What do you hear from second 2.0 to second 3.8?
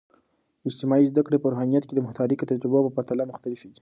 متحرک تجربو په پرتله مختلفې دي.